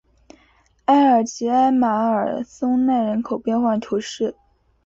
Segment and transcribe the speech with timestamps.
[0.87, 4.35] 拉尔吉艾马尔松奈人口变化图示